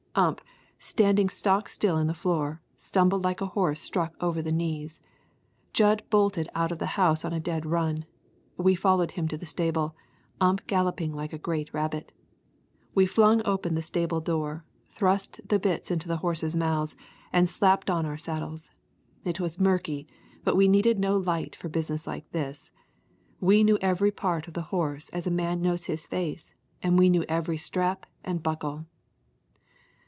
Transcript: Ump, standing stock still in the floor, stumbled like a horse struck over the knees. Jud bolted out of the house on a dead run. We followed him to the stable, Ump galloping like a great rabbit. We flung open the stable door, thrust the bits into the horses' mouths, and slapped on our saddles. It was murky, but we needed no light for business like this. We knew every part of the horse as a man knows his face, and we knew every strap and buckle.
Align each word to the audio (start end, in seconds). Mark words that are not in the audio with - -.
Ump, 0.13 0.41
standing 0.77 1.29
stock 1.29 1.69
still 1.69 1.95
in 1.97 2.07
the 2.07 2.13
floor, 2.13 2.61
stumbled 2.75 3.23
like 3.23 3.39
a 3.39 3.45
horse 3.45 3.79
struck 3.79 4.13
over 4.19 4.41
the 4.41 4.51
knees. 4.51 5.01
Jud 5.71 6.03
bolted 6.09 6.49
out 6.53 6.69
of 6.69 6.79
the 6.79 6.85
house 6.99 7.23
on 7.23 7.31
a 7.31 7.39
dead 7.39 7.65
run. 7.65 8.03
We 8.57 8.75
followed 8.75 9.11
him 9.11 9.29
to 9.29 9.37
the 9.37 9.45
stable, 9.45 9.95
Ump 10.41 10.67
galloping 10.67 11.13
like 11.13 11.31
a 11.31 11.37
great 11.37 11.73
rabbit. 11.73 12.11
We 12.93 13.05
flung 13.05 13.41
open 13.45 13.75
the 13.75 13.81
stable 13.81 14.19
door, 14.19 14.65
thrust 14.89 15.47
the 15.47 15.59
bits 15.59 15.89
into 15.91 16.09
the 16.09 16.17
horses' 16.17 16.57
mouths, 16.57 16.93
and 17.31 17.49
slapped 17.49 17.89
on 17.89 18.05
our 18.05 18.17
saddles. 18.17 18.69
It 19.23 19.39
was 19.39 19.61
murky, 19.61 20.07
but 20.43 20.57
we 20.57 20.67
needed 20.67 20.99
no 20.99 21.15
light 21.15 21.55
for 21.55 21.69
business 21.69 22.05
like 22.05 22.29
this. 22.31 22.69
We 23.39 23.63
knew 23.63 23.77
every 23.81 24.11
part 24.11 24.49
of 24.49 24.55
the 24.55 24.61
horse 24.73 25.07
as 25.11 25.25
a 25.25 25.31
man 25.31 25.61
knows 25.61 25.85
his 25.85 26.05
face, 26.05 26.53
and 26.83 26.99
we 26.99 27.09
knew 27.09 27.23
every 27.29 27.57
strap 27.57 28.05
and 28.25 28.43
buckle. 28.43 28.87